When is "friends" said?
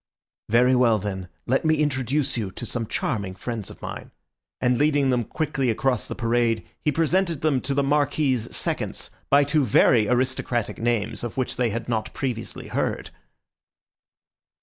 3.35-3.69